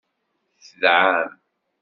[0.65, 1.29] Tedɛam.